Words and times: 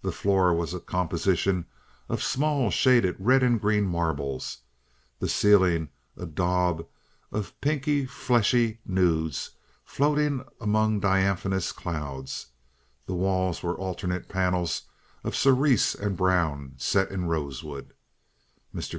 The 0.00 0.12
floor 0.12 0.54
was 0.54 0.72
a 0.72 0.80
composition 0.80 1.66
of 2.08 2.22
small, 2.22 2.70
shaded 2.70 3.16
red 3.18 3.42
and 3.42 3.60
green 3.60 3.84
marbles; 3.86 4.60
the 5.18 5.28
ceiling 5.28 5.90
a 6.16 6.24
daub 6.24 6.86
of 7.30 7.52
pinky, 7.60 8.06
fleshy 8.06 8.78
nudes 8.86 9.50
floating 9.84 10.42
among 10.58 11.00
diaphanous 11.00 11.72
clouds; 11.72 12.46
the 13.04 13.12
walls 13.14 13.62
were 13.62 13.76
alternate 13.76 14.26
panels 14.26 14.84
of 15.22 15.36
cerise 15.36 15.94
and 15.94 16.16
brown 16.16 16.72
set 16.78 17.10
in 17.10 17.26
rosewood. 17.26 17.92
Mr. 18.74 18.86